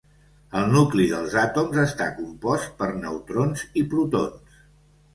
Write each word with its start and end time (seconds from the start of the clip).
El 0.61 0.71
nucli 0.75 1.05
dels 1.11 1.35
àtoms 1.43 1.79
està 1.83 2.09
compost 2.17 2.75
per 2.83 2.91
neutrons 3.05 3.67
i 3.85 3.89
protons. 3.97 4.63